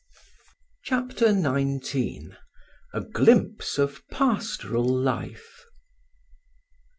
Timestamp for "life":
4.83-5.65